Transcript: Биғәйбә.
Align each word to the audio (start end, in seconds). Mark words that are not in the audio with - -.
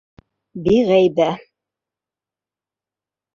Биғәйбә. 0.67 1.27